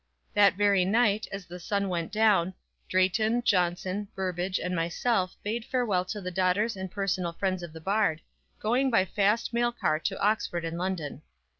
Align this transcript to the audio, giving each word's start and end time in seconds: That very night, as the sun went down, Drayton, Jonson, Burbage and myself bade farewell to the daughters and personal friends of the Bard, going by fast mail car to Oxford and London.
That 0.33 0.55
very 0.55 0.83
night, 0.83 1.27
as 1.31 1.45
the 1.45 1.59
sun 1.59 1.87
went 1.87 2.11
down, 2.11 2.55
Drayton, 2.89 3.43
Jonson, 3.43 4.07
Burbage 4.15 4.57
and 4.59 4.75
myself 4.75 5.35
bade 5.43 5.63
farewell 5.63 6.05
to 6.05 6.19
the 6.19 6.31
daughters 6.31 6.75
and 6.75 6.89
personal 6.89 7.33
friends 7.33 7.61
of 7.61 7.71
the 7.71 7.81
Bard, 7.81 8.21
going 8.57 8.89
by 8.89 9.05
fast 9.05 9.53
mail 9.53 9.71
car 9.71 9.99
to 9.99 10.19
Oxford 10.19 10.65
and 10.65 10.79
London. 10.79 11.21